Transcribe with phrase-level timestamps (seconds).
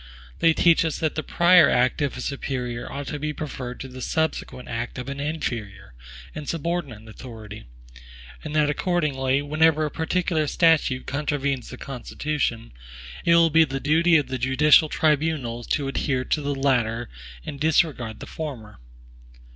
[0.39, 3.87] They teach us that the prior act of a superior ought to be preferred to
[3.87, 5.93] the subsequent act of an inferior
[6.33, 7.65] and subordinate authority;
[8.43, 12.71] and that accordingly, whenever a particular statute contravenes the Constitution,
[13.25, 17.07] it will be the duty of the judicial tribunals to adhere to the latter
[17.45, 18.79] and disregard the former.